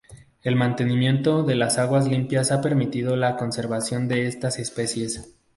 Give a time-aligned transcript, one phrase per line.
[0.41, 5.35] El mantenimiento de las aguas limpias ha permitido la conservación de estas especies.